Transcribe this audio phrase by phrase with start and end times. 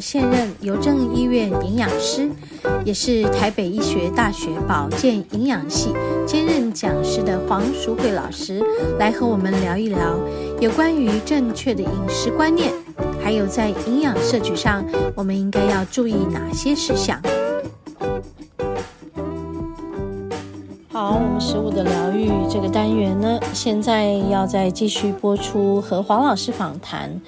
[0.00, 2.30] 现任邮政医院营养师，
[2.84, 5.94] 也是台北医学大学保健营养系
[6.26, 8.62] 兼任讲师的黄淑慧老师，
[8.98, 10.18] 来和我们聊一聊
[10.60, 12.72] 有关于正确的饮食观念，
[13.22, 17.20] 还有在营养摄取上，我们应该要注意哪些事项。
[20.92, 27.18] 好，我们食物的疗愈这个单元呢，现在要再继续播出和黄老师访谈，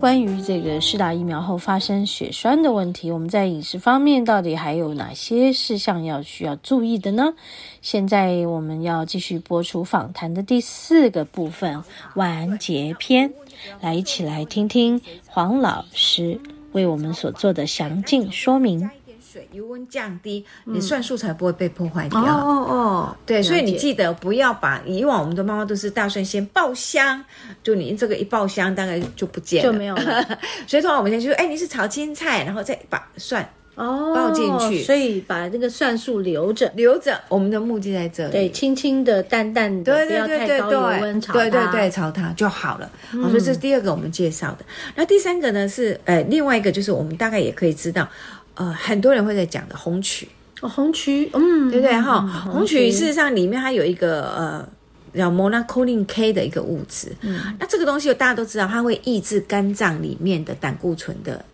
[0.00, 7.32] 关于这个施打疫苗后发生血栓的问题，我们在饮食方面到底还有哪些事项要需要注意的呢？
[7.80, 11.82] 现在我们要继续播出访谈的第四个部分
[12.16, 13.32] 完结篇，
[13.80, 16.38] 来一起来听听黄老师
[16.72, 18.90] 为我们所做的详尽说明。
[19.34, 22.20] 水油温降低，你蒜素才不会被破坏掉。
[22.20, 27.24] 哦哦哦，对，所以你记得不要把以往我们的妈妈都是大蒜先爆香，
[27.60, 30.24] 就你这个一爆香，大概就不见了，就没有了。
[30.68, 33.44] 所以通常我们先就说，哎，你是炒青菜，然后再把蒜
[33.74, 37.20] 哦抱进去，所以把这个蒜素留着，留着。
[37.28, 42.90] 我们的目的在这里，对，轻轻的、淡淡的，对对对对对，对对对，炒它就好了。
[43.10, 44.64] 所以这是第二个我们介绍的。
[44.94, 48.08] 那第三个呢是，呃，另外一个就是我们大概也可以知道。
[48.56, 50.28] 呃，很多人会在讲的红曲
[50.60, 52.20] 哦，红曲，嗯，对不对哈？
[52.52, 54.68] 红曲事实上里面它有一个呃
[55.12, 61.44] 叫 monacolin K 的一个物质，嗯，那这个东西大家都知道，它会抑制肝脏里面的胆固醇的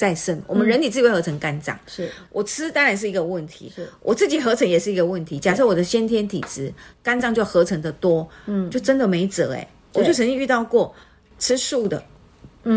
[0.00, 0.40] 再生。
[0.46, 5.38] 我们人体自己会合成肝脏，是我吃当然是一个问题，是我自己合成也是一个问题。
[5.38, 9.68] 假设我的先天体质，肝脏就合成的多，嗯，就真的没辙哎。
[9.92, 10.94] 我就曾经遇到过
[11.38, 12.02] 吃素的。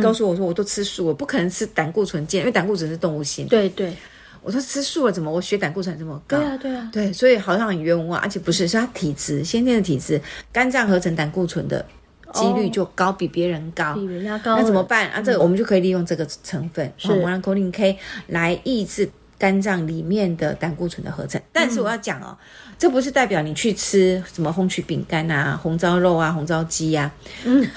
[0.02, 3.48] 告诉我说，我都吃素我，不可能吃胆固醇健，因为胆固醇是动物性。
[3.48, 3.94] 对对，
[4.42, 6.38] 我说吃素了，怎么我血胆固醇这么高？
[6.38, 11.86] 对啊对啊，对，所以好像很冤枉，而且不是，是他体质先天的体质，肝脏合成胆固醇的
[12.34, 14.58] 几率就高，比别人高，比人家高。
[14.58, 15.22] 那怎么办啊？
[15.22, 21.42] 这个我们就可以利用这个成分，是 monacolin K 来抑制肝脏里面的胆固醇的合成。
[21.52, 22.38] 但是我要讲哦，
[22.78, 27.12] 这不是代表你去吃什么红曲饼干啊、红烧肉啊、红烧鸡呀。
[27.46, 27.66] 嗯。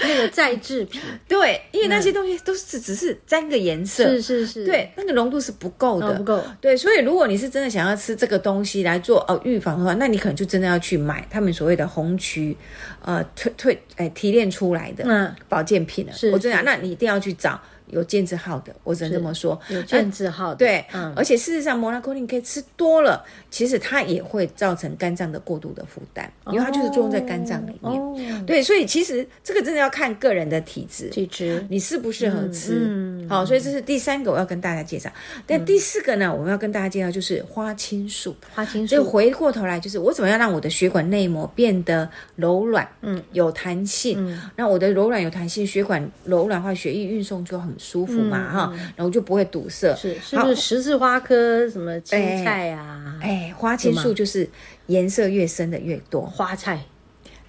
[0.02, 6.42] 那个再制品，对，因为那些东西都是只是沾个颜色，是是是，对，那个浓度是不够的，哦、不够。
[6.60, 12.56] 对，所以如果你是真的想要吃这个东西来做哦预防的话，那你可能就真的要去买他们所谓的红曲，
[13.02, 16.12] 呃，退退哎提炼出来的嗯保健品了。
[16.12, 17.60] 是，我真的，那你一定要去找。
[17.92, 19.58] 有健字号的，我只能这么说。
[19.68, 28.46] 有健字号的，对，嗯，而且事实上，monacolin K 吃多了，其实它也会造成肝脏的过度的负担，因为它就是作用在肝脏里面。
[28.46, 32.82] 对，所以其实这个真的要看个人的体质，体质，你适不适合吃。
[32.86, 35.10] 嗯好，所以这是第三个我要跟大家介绍。
[35.46, 38.34] 但第四个呢，我们要跟大家介绍就是花青素。
[38.54, 44.38] 花青素，就回过头来，就是我怎么样让我的血管内膜变得柔软，嗯，有弹性。
[44.56, 47.70] 让我的柔软有弹性，血管柔软化，血液运送就很。
[47.80, 49.94] 舒服嘛哈，然后就不会堵塞。
[49.96, 53.18] 是是不是十字花科什么青菜啊？
[53.22, 54.46] 哎，花青素就是
[54.86, 56.20] 颜色越深的越多。
[56.20, 56.84] 花菜，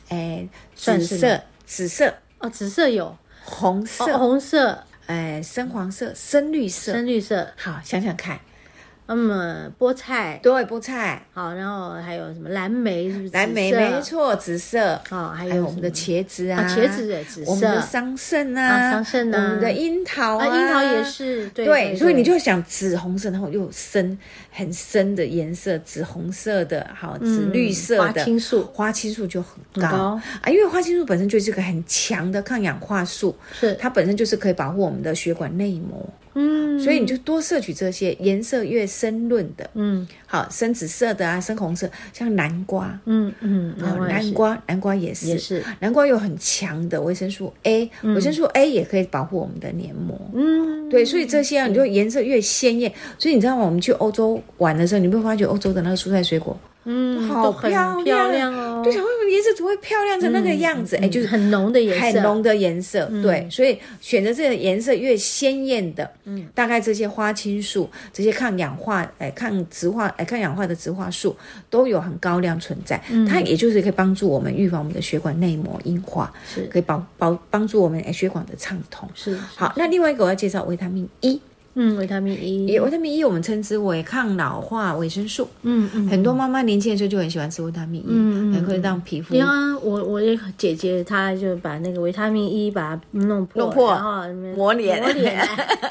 [0.07, 7.47] 哎，紫色，紫色哦，紫色有，红色，红色，哎，深黄色，深绿色，深绿色。
[7.57, 8.39] 好，想想看。
[9.13, 13.29] 那么菠菜，对，菠菜好，然后还有什么蓝莓，是不是？
[13.33, 14.97] 蓝莓没错，紫色。
[15.09, 17.51] 哦，还有我们的茄子啊，茄子也紫色。
[17.51, 21.45] 我们的桑葚啊，桑葚啊，我们的樱桃啊，樱桃也是。
[21.49, 24.17] 对，所以你就想紫红色，然后又深
[24.49, 28.01] 很深的颜色，紫红色的，好，紫绿色的。
[28.03, 36.09] 花青素，花青素就很高啊，因为花青素本身就是个很强的抗氧化素，是它本身就是可以保护我们的血管内膜。
[36.33, 53.65] 嗯，所以你就多摄取这些颜色越深润的，嗯，好，深紫色的啊，深红色，像南瓜，嗯嗯，南瓜，南瓜也是，也是，南瓜有很强的维生素 A，维生素 A 也可以保护我们的黏膜，嗯，对，所以这些啊，你就颜色越鲜艳，所以你知道吗？
[53.65, 56.57] 我们去欧洲玩的时候，你会发觉欧洲的那个蔬菜水果。
[56.83, 58.81] 嗯，好漂亮，漂亮哦！
[58.83, 60.95] 对，想问颜色怎么会漂亮成那个样子？
[60.95, 63.05] 哎，就是很浓的颜色，很浓的颜色。
[63.21, 71.35] 对，所以选择这个颜色越鲜艳的，嗯，大概这些花青素、这些抗氧化、哎，抗植化、哎，抗氧化的植化素
[71.69, 72.99] 都有很高量存在。
[73.29, 79.07] 它也就是可以帮助我们预防我们的血管内膜硬化，是可以保保帮助我们哎血管的畅通。
[79.13, 81.39] 是好，那另外一个我要介绍维他命 E。
[81.75, 85.47] 嗯，维他命 E，维他命 E 我们称之为抗老化维生素。
[85.63, 89.33] 嗯嗯，很多妈妈年轻的时候就很喜欢吃维他命 E，嗯嗯，可以让皮肤。
[89.33, 94.23] 你看我我的姐姐，她就把那个维他命 E 把它弄破，弄破，然后
[94.55, 95.47] 抹脸，抹脸，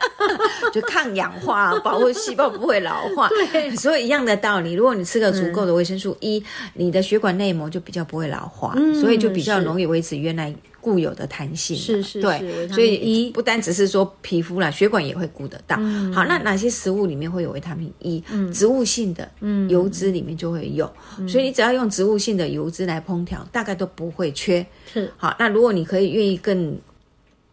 [0.72, 3.28] 就抗氧化，保护细胞不会老化。
[3.50, 6.42] 对，所以一样的道理，如果你吃了足够的维生素 E，
[6.74, 10.54] 你的血管内膜就比较不会老化，所以就比较容易维持原来。
[10.80, 11.76] 固有的弹性。
[11.76, 15.76] 是是，对，所以一不单只是说皮肤啦，血管也会顾得到。
[16.12, 18.22] 好，那哪些食物里面会有维他命 E？
[18.52, 19.30] 植物性的
[19.68, 20.90] 油脂里面就会有，
[21.28, 24.66] 所以你只要用植物性的油脂来烹调，大概都不会缺。
[24.92, 26.78] 是，好，那如果你可以愿意更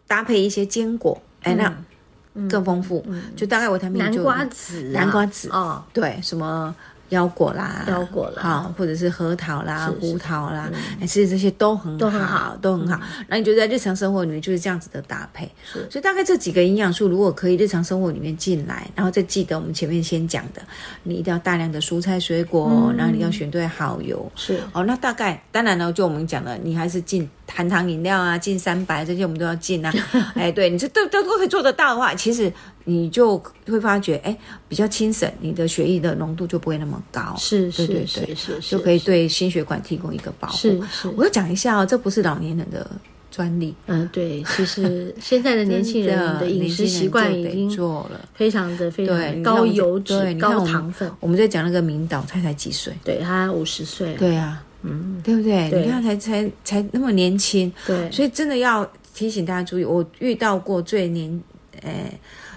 [0.07, 6.75] 搭配一些坚果，哎，那更丰富，就大概维他命就南瓜子，南瓜子哦，对，什么？
[7.09, 10.69] 腰果啦，腰果啦，好，或者是核桃啦、胡桃啦，
[11.01, 12.99] 其实这些都很好，都很好，都很好。
[13.27, 15.49] 那你就在日常生活里面就是这样子的搭配。
[15.89, 20.61] 所以大概这几个营养素，如果可以日常生活里面进来，然后再记得我们前面先讲的，
[21.03, 24.29] 你一定要大量的蔬菜水果，然后你要选对好油。
[24.35, 24.59] 是。
[24.73, 29.91] 哦，那大概当然呢，就我们讲的，你还是进含糖饮料啊，进三白这些我们都要进啊。
[30.35, 32.51] 哎，对你这都都都可以做得到的话，其实。
[32.89, 34.33] 你就会发觉，哎，
[34.69, 40.57] 比较轻省，你的血液的浓度就不会那么高，是，对对对，是是是，就可以对心血管提供一个保护。
[40.57, 42.89] 是是，我要讲一下哦，这不是老年人的
[43.29, 43.75] 专利。
[43.87, 51.11] 嗯，对，其实现在的 年轻人的饮食习惯已经做了，非常的非常高油脂、高糖分。
[51.19, 52.93] 我们在讲那个明导，他才几岁？
[53.03, 54.13] 对，他五十岁。
[54.13, 55.69] 对啊，嗯，对不对？
[55.71, 57.71] 你看，才才才那么年轻。
[57.85, 61.41] 对，所以真的要提醒大家注意，我遇到过最年，
[61.83, 62.11] 哎。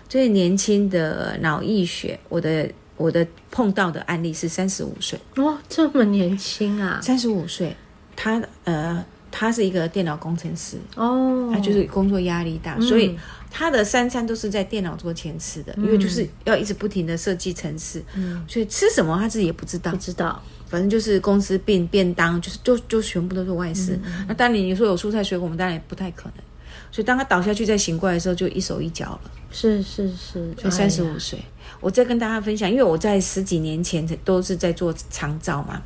[0.08, 5.16] 最年轻的脑溢血，我的我的碰到的案例是三十五岁。
[5.36, 6.98] 哦，这么年轻啊！
[7.00, 7.76] 三十五岁，
[8.16, 10.78] 他呃，他是一个电脑工程师。
[10.96, 13.16] 哦，他就是工作压力大，嗯、所以
[13.52, 23.98] 他的三餐都是在电脑桌前吃的，嗯、因为就是要一直不停的设计程式，嗯，所以吃什么他自己也不知道，不知道，反正就是公司便便当，就是就就全部都是外食。
[24.04, 26.44] 嗯、那当然你说有蔬菜水果，我们当然也不太可能。
[26.92, 29.30] 所以当他倒下去再醒过来的时候，就一手一脚了。
[29.50, 31.36] 是是是，就三十五岁。
[31.40, 31.44] 哎、
[31.80, 35.82] 我再跟大家分享，因为我在十几年前都是在做肠照嘛。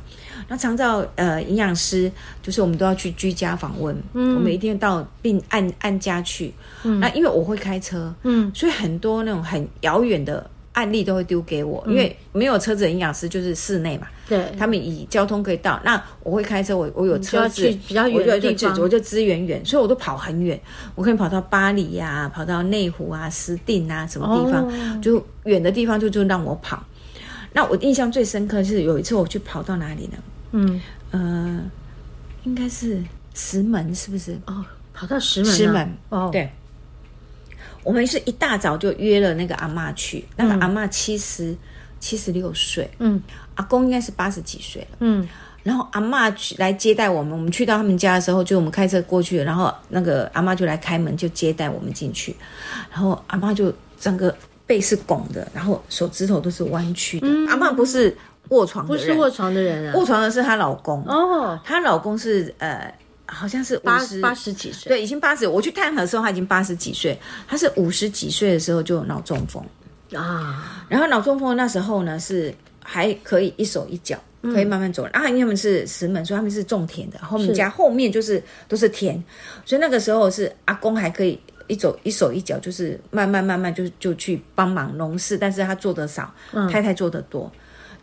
[0.47, 2.11] 那肠照呃，营养师
[2.43, 6.53] 就是我们都要去居家访问，嗯，我们一定要到病按按家去。
[6.83, 10.47] 嗯，那因为我会开车，嗯，所以很多那种很遥远的。
[10.75, 14.07] 案例都会丢给我，因为没有车子的营养师就是室内嘛。
[14.27, 20.59] 对，他们以交通可以到，那我会开车，我我有车子，比较远的地方，我就资源远，所以我都跑很远，
[20.95, 26.83] 我可以跑到巴黎呀，跑到内湖啊、斯定啊什么地方，就远的地方就就让我跑。
[27.53, 30.17] 那我印象最深刻是有一次我去跑到哪里呢？
[30.51, 30.81] 嗯
[31.11, 31.61] 呃，
[32.43, 34.37] 应该是石门，是不是？
[34.47, 36.49] 哦，跑到石门，石门哦，对。
[37.83, 41.55] 我们是一大早就约了那个阿嬷去，那个阿嬷七十
[41.99, 43.21] 七十六岁，嗯，
[43.55, 45.27] 阿公应该是八十几岁了，嗯，
[45.63, 52.35] 然后阿嬷去来接待我们，我们去到他们家的时候，就我们开车过去，然后那个阿嬷就来开门，就接待我们进去，
[52.91, 58.15] 然后阿嬷就整个背是拱的，然后手指头都是弯曲的，嗯、阿嬷不是
[58.49, 61.03] 卧床的人，不是卧床的人啊，卧床的是她老公。
[61.05, 62.93] 哦，她老公是呃。
[63.27, 65.47] 好像是八八十几岁，对，已经八十。
[65.47, 67.19] 我去探访的时候，他已经八十几岁。
[67.47, 69.65] 他是五十几岁的时候就有脑中风
[70.13, 70.85] 啊。
[70.89, 72.53] 然后脑中风那时候呢，是
[72.83, 75.07] 还可以一手一脚可以慢慢走。
[75.07, 77.17] 嗯、啊，因为他们是石门，所以他们是种田的。
[77.19, 79.21] 后面家后面就是都是田，
[79.65, 87.51] 所以那个时候是阿公还可以一走一手一脚，就是慢慢慢慢就就去帮忙农事，但是他做的少，嗯、太太做的多。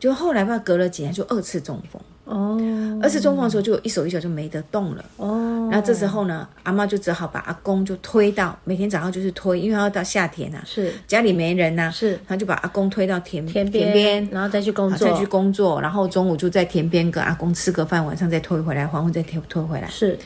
[0.03, 2.03] 就后来吧，隔了几年就二次中风。
[2.25, 2.61] 哦，
[3.01, 5.05] 二次中风的时候就一手一脚就没得动了。
[5.17, 19.89] 哦，然后这时候呢，阿妈就只好把阿公就推到每天早上就是推，因为要到下田啊，是家里没人呐、啊，是，他就把阿公推到田田边，田边，然后再去工作，再去工作，然后中午就在田边跟阿公吃个饭，晚上再推回来，黄昏再推推回来。
[19.89, 20.19] 是，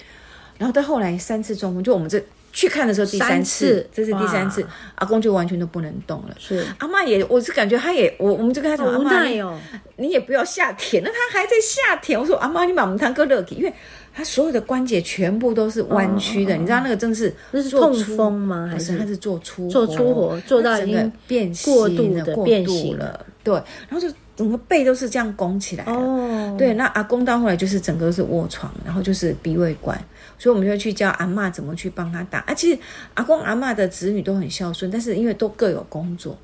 [0.56, 2.18] 然后到后来三次中风，就我们这。
[2.56, 6.34] 去看的时候第三次，这是第三次，阿公就完全都不能动了。
[6.38, 9.54] 是阿嬷也，我是感觉他也，我我们就跟他讲，阿嬷
[9.96, 12.18] 你也不要下田，那他还在下田。
[12.18, 13.70] 我说阿妈，你把我们堂哥乐给，因为
[14.14, 18.66] 他所有的关节全部都是弯曲的，你知道那个真是那是痛风吗？
[18.72, 23.26] 还是他是做粗做粗活做到已经变形过度的变形了？
[23.44, 23.52] 对，
[23.86, 26.56] 然后就整个背都是这样拱起来哦。
[26.58, 30.02] 对，那阿公到后来就是整个是卧床，然后就是鼻胃管。
[30.38, 32.54] 所以我们就去教阿嬷怎么去帮他打啊。
[32.54, 32.78] 其实
[33.14, 36.38] 阿公阿嬷的子女都很孝顺，但是因为都各有工作，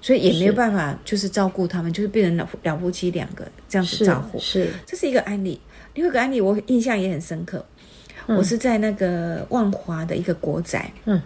[0.00, 4.38] 所以也没有办法就是照顾他们，是就是变成了了夫妻两个这样子照顾。
[4.38, 5.60] 是，是这是一个案例。
[5.94, 7.64] 另外一个案例我印象也很深刻，
[8.26, 10.92] 嗯、我是在那个万华的一个国宅。
[11.06, 11.20] 嗯，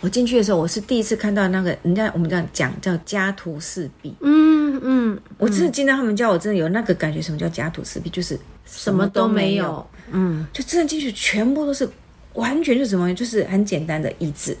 [0.00, 4.14] 我进去的时候，我是第一次看到那个人家我们这样讲叫家徒四壁。
[4.20, 8.08] 嗯嗯，嗯我真的进到他们家，我真的有那个感觉，什么叫家徒四壁？
[8.10, 9.84] 就是什么都没有。
[10.12, 11.88] 嗯，就真的进去，全部都是
[12.34, 13.14] 完全是什么？
[13.14, 14.56] 就是很简单的椅子、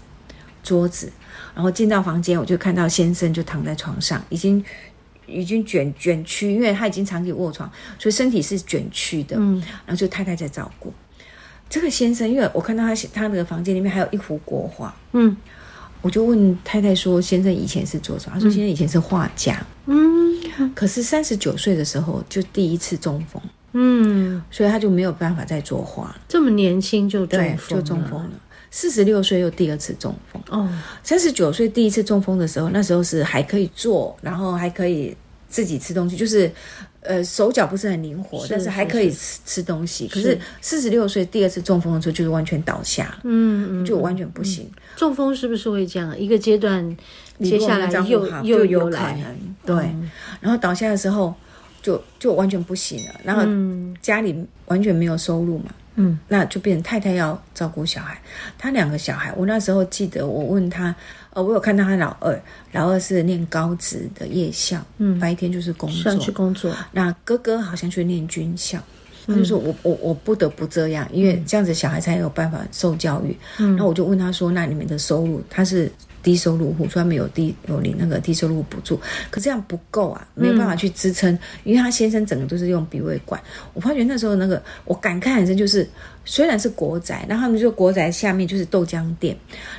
[0.62, 1.10] 桌子，
[1.54, 4.64] 然后进到房间，我就看到先生就躺在床上，已经
[5.26, 9.36] 已经卷卷曲，因为他已经长期卧床，所以身体是卷曲的。
[9.38, 10.92] 嗯，然后就太太在照顾。
[11.68, 15.36] 这个先生，因为我看到他他那个房间里面还有一幅国画，嗯，
[16.02, 20.36] 我就问太太说：“先生以前是做什么？”他说：“先生以前是画家，嗯，
[20.74, 23.40] 可是三十九岁的时候就第一次中风，
[23.72, 26.16] 嗯，所以他就没有办法再作画。
[26.28, 28.30] 这么年轻就中风，就中风了。
[28.70, 30.68] 四十六岁又第二次中风，哦，
[31.02, 35.16] 三十九岁第一次中风的时候，那时候是还可以坐，然后还可以
[35.48, 36.50] 自己吃东西，就是。”
[37.02, 40.06] 呃，手脚不是很灵活，是但是还可以吃吃东西。
[40.08, 44.66] 是可是四十六岁第二次中风的时候，就是完全倒下，嗯，就完全不行。
[44.66, 46.16] 嗯、中风是不是会这样？
[46.20, 46.94] 一个阶段，
[47.42, 49.76] 接下来又又有可能对。
[49.76, 50.10] 嗯、
[50.42, 51.34] 然后倒下的时候
[51.82, 53.20] 就，就就完全不行了。
[53.24, 53.42] 然后
[54.00, 55.66] 家里完全没有收入嘛。
[55.96, 58.18] 嗯，那就变成太太要照顾小孩，
[58.56, 60.94] 他两个小孩，我那时候记得我问他，
[61.34, 62.40] 呃，我有看到他老二，
[62.72, 66.72] 老二是念高职的夜校，嗯，白天就是工作，去工作。
[66.92, 68.78] 那哥哥好像去念军校，
[69.26, 73.36] 他就说我我我不得不这样，因为这样子小孩才有办法受教育。
[73.58, 75.90] 嗯，然后我就问他说，那你们的收入，他是？
[76.22, 79.00] 低收入户，虽然没有低有领那个低收入补助，
[79.30, 81.32] 可这样不够啊，没有办法去支撑。
[81.32, 83.40] 嗯、因为他先生整个都是用鼻胃管，
[83.74, 85.88] 我发觉那时候那个我感慨很深，就是
[86.24, 89.36] 虽然是国宅，然后他们就国宅下面就是豆浆店，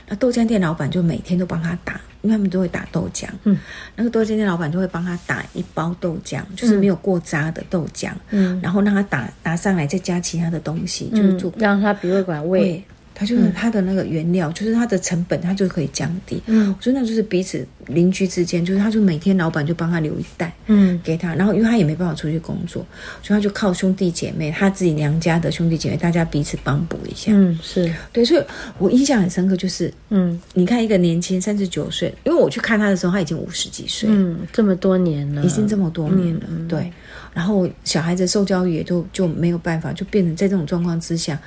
[0.07, 3.57] 那豆浆店老板就每天都帮他打，因为他们都会打豆浆，嗯，
[3.95, 12.83] 那个豆浆店老板就会帮他打一包豆浆，就是没有过渣的豆浆，嗯，然后让他打打上来，再加其他的东西，嗯、就是做让他鼻胃管胃。
[13.21, 16.41] 他就是他的那个原料，嗯、就是他的成本，他就可以降低。
[16.47, 22.83] 嗯，我说那就是彼此邻居之间，就是他就每天老板就帮他留一袋，嗯，给他，然后因为他也没办法出去工作，
[23.21, 27.31] 所以他就靠兄弟姐妹，他自己娘家的兄弟姐妹，大家彼此帮补一下。
[27.31, 28.43] 嗯，是对，所以
[28.79, 36.91] 我印象很深刻，就是嗯，你看一个年轻三十九岁，因为我去看他的时候，他已经五十几岁，嗯，这么多年了，已经这么多年了，嗯、对。
[37.35, 41.39] 然后小孩子受教育也都就没有办法，就变成在这种状况之下。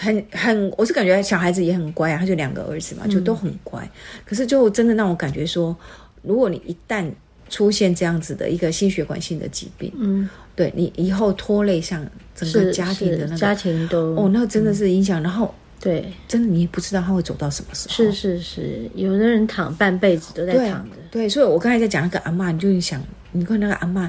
[0.00, 3.82] 很很，我是感觉小孩子也很乖啊，他就两个儿子嘛，就都很乖。
[3.84, 3.90] 嗯、
[4.24, 5.76] 可是就真的让我感觉说，
[6.22, 7.04] 如果你一旦
[7.50, 10.26] 出现这样子的一个心血管性的疾病，嗯，
[10.56, 12.02] 对你以后拖累上
[12.34, 15.20] 整个家庭的那个家庭都哦，那真的是影响。
[15.20, 17.94] 嗯、然后对，真的你也不知道他会走到什么时候。
[17.94, 20.96] 是是是，有的人躺半辈子都在躺着。
[21.10, 23.02] 对，所以我刚才在讲那个阿嬷，你就想，
[23.32, 24.08] 你看那个阿嬷，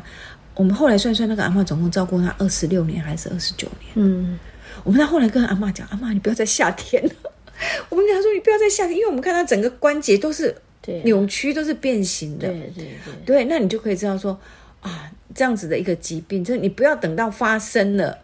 [0.56, 3.92] 我们后来算算，那个阿嬷总共照顾他二十六年还是二十九年？
[3.96, 4.40] 嗯。
[4.84, 7.12] 我们到后来跟阿嬷讲：“阿嬷，你不要再夏天了。
[7.90, 10.56] ”我们跟他说：“你不要再夏天，因为我们看他整个关节都是
[11.04, 14.40] 扭曲，都是变形的。”对对对，对，那你就可以知道说
[14.82, 18.18] 啊，这样子的一个疾病，就是你不要等到发生了。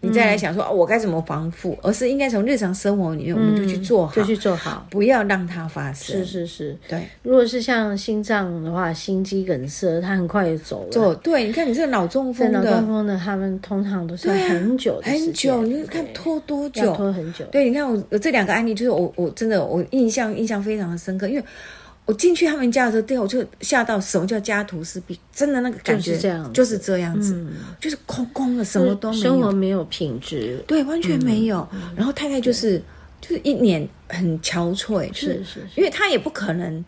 [0.00, 1.76] 你再来想说，我该怎么防护？
[1.82, 6.16] 而是应该从日常生活里面，我们就去做好，就去做好，不要让它发生。
[6.16, 7.02] 是是是，对。
[7.22, 10.90] 如果是像心脏的话，心肌梗塞，它很快就走了。
[10.90, 15.62] 走，对，你看你这个脑中风的，脑中风的，他们通常都是很久的很久。
[15.62, 16.94] 你看拖多久？
[16.94, 17.44] 拖很久。
[17.46, 21.44] 对，你看我这两个案例，就是我我真的我印象印象非常的深刻，因为。
[22.06, 24.00] 我进去他们家的时候，对，我就吓到。
[24.00, 25.18] 什么叫家徒四壁？
[25.32, 31.68] 真的那个感觉就是这样，就是这样子，嗯、就是空空的，什么都没有，生活没有品质，对，完全没有。
[31.72, 32.80] 嗯、然后太太就是
[33.20, 36.84] 就是一脸很憔悴，是是，是，因为她也不可能。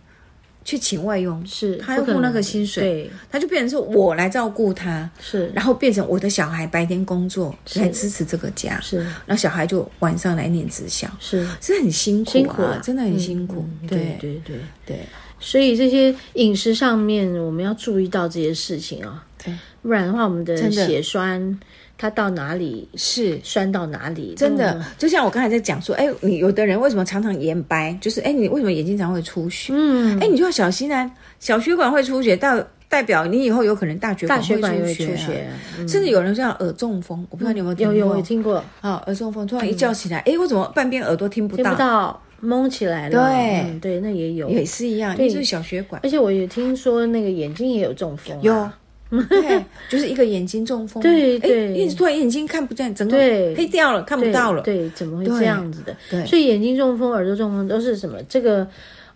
[0.68, 15.00] 去请外佣，是他要付那个薪水，对，他就变成是我来照顾他，是，然后变成我的小孩白天工作来支持这个家，是，然后小孩就晚上来念职校，是，是很辛苦，辛苦啊，真的很辛苦，对对对对，
[15.40, 20.70] 所以这些饮食上面我们要注意到这些事情啊，对，不然的话我们的。
[20.70, 21.58] 血栓。
[21.98, 29.72] 他到哪里是酸到哪里，真的就像我刚才在讲说，哎，你有的人为什么常常眼白，就是哎，你为什么眼睛常会出血？
[29.74, 35.50] 嗯，哎，你就要小心啊，小血管会出血，代代表你以后有可能大血管会出血，
[35.88, 37.94] 甚至有人叫耳中风，我不知道你有没有听过？
[37.94, 38.64] 有有，我听过。
[38.80, 41.64] 啊，耳中风突然一叫起来，哎，我怎么半边耳朵听不到？
[41.64, 43.28] 听不到，蒙起来了。
[43.28, 46.00] 对对，那也有，也是一样，就是小血管。
[46.04, 48.70] 而且我也听说那个眼睛也有中风，有。
[49.28, 55.96] 对，就是一个眼睛中风，对对，一直突然眼睛看不见，整个黑掉了，看不到了，对，怎么会这样子的？
[56.10, 58.18] 对，所以眼睛中风、耳朵中风都是什么？
[58.28, 58.66] 这个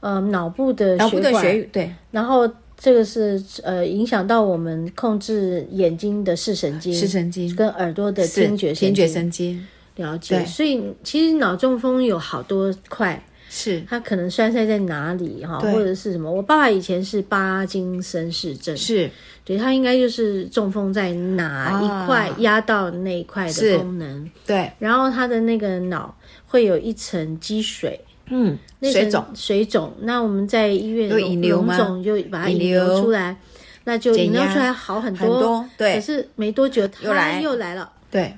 [0.00, 7.54] 呃，脑部的脑部的血管，对，然后这个是呃，影响到我们控制眼睛的视神经、视神经。
[7.54, 9.64] 跟耳朵的听觉听觉神经。
[9.96, 13.22] 了解，所以其实脑中风有好多块。
[13.50, 13.82] 是。
[13.86, 16.32] 它可能栓塞在哪里哈，或者是什么？
[16.32, 19.10] 我爸爸以前是巴金森氏症，是
[19.44, 24.70] 对，他应该就是中风在哪一块压到那一块的功能，对。
[24.78, 26.14] 然后他的那个脑
[26.46, 29.92] 会有一层积水，嗯，水肿，水肿。
[30.02, 31.76] 那我们在医院有引流吗？
[32.04, 33.36] 就把它引流出来，
[33.84, 35.96] 那就引流出来好很多，对。
[35.96, 38.32] 可是没多久它又来了，对。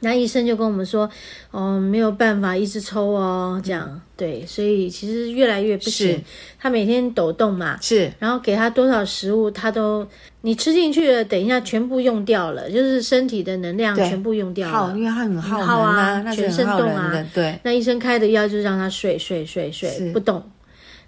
[0.00, 1.08] 那医生就跟我们说，
[1.50, 4.00] 哦，没有办法一直抽哦，这样。
[4.16, 6.22] 对，所以其实越来越不行。
[6.58, 10.06] 他每天抖动嘛，是，然后给他多少食物，他都
[10.40, 17.58] 你吃进去了，等一下全部用掉了，就是身体的能量全部用掉了，因为他很耗耗啊，全身动啊，对。
[17.62, 20.42] 那医生开的药就是让他睡睡睡睡不动。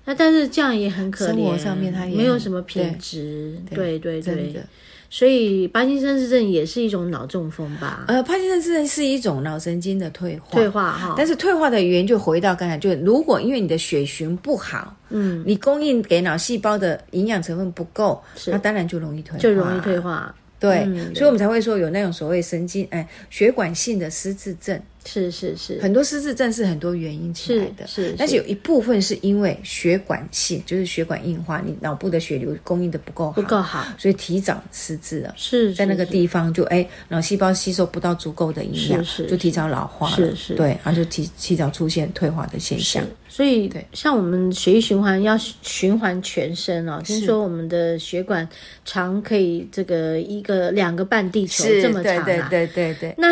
[0.05, 3.99] 那但是这样也很可怜，生活上面他也没有什么品质，对。
[3.99, 4.65] 对对。
[5.13, 8.05] 所以帕金森氏症也是一种脑中风吧？
[8.07, 11.15] 呃，帕金森氏症是一种脑神经的退化，退化哈。
[11.19, 20.33] 但是退化的原因就回到刚才，就如果因为你的血循不好，嗯，你供应给脑细胞的营养成分不够，那当然就容易退化，就容易退化。
[20.61, 24.81] 对，所以我们才会说有那种所谓神经哎血管性的失智症。
[25.05, 35.35] 是是是，很多失智症是很多原因起来的，是，是，但是有一部分是因为血管性，就是血管硬化，你脑部的血流供应的不够好，不够好，所以提早失智了。
[35.37, 43.03] 是，在那个地方就哎，脑细胞吸收不到足够的营养，是是，就提早老化了，是是，对，然后就提提早出现退化的现象。
[43.27, 48.47] 所以，对，像我们血液循环要循环全身哦，听说我们的血管
[48.85, 53.29] 长可以这个一个两个半地球这么长啊，对对对对对，那。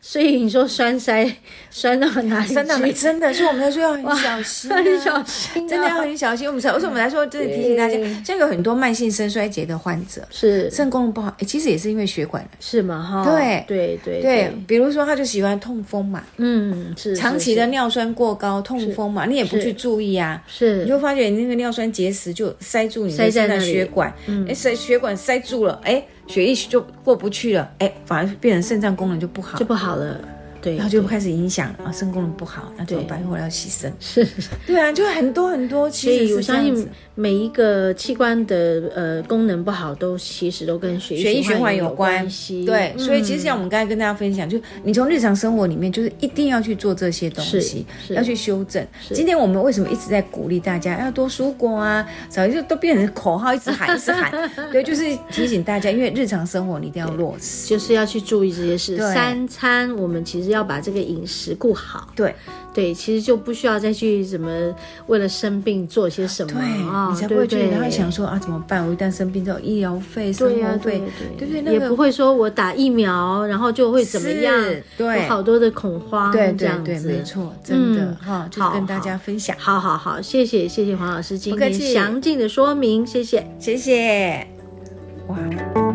[0.00, 1.30] 所以你说栓塞
[1.70, 2.54] 栓到哪里去？
[2.54, 6.46] 真的，真的，所以我们来说要很小心，很小心，真的要很小心。
[6.46, 10.70] 我们才为什么来说，这里提醒大家，现在有很多慢性肾衰竭的患者，是。
[10.70, 13.02] 肾功能不好，哎，其实也是因为血管，是吗？
[13.02, 13.64] 哈，对。
[13.66, 24.12] 对对对，比如说他就喜欢痛风嘛，嗯，是长期的尿酸过高，痛风嘛，你也不去注意啊，是，你就发觉你那个尿酸结石就塞住你的肾血管，
[24.48, 26.02] 哎，塞血管塞住了，哎。
[26.28, 30.20] 血液就过不去了，哎，反而变成肾脏功能就不好，就不好了。
[30.60, 33.22] 对，然后就开始影响啊，肾功能不好，那怎么办？
[33.30, 33.90] 我要牺牲。
[34.00, 34.26] 是，
[34.66, 35.88] 对啊，就很多很多。
[35.88, 42.64] 其实我相信每一个器官的呃功能不好，都其实都跟血液循环有关系。
[42.64, 48.84] 对，所以其实像我们刚才跟大家分享，就你从日常生活里面，就是一定要去做这些东西，要去修正。
[49.12, 52.04] 今天我们为什么一直在鼓励大家要多蔬果啊？
[52.28, 54.32] 早就都变成口号，一直喊，一直喊。
[54.72, 58.96] 对，就是提醒大家，因为日常生活你一定要落实，就是要去注意这些事。
[58.98, 60.47] 三餐我们其实。
[60.50, 62.34] 要把这个饮食顾好，对
[62.72, 64.74] 对，其实就不需要再去怎么
[65.06, 68.86] 为了生病做些什么，对，你才不会去，然后想说啊怎么办？
[68.86, 71.02] 我一旦生病之后，医疗费、生活费，
[71.36, 71.72] 对不对？
[71.72, 74.54] 也不会说我打疫苗，然后就会怎么样？
[74.96, 79.56] 对，有好多的恐慌，对对对，没错，真的哈，就是跟大家分享。
[79.58, 84.46] 好好好，谢谢谢谢黄老师今天详尽的说明，谢谢谢谢，
[85.26, 85.87] 哇。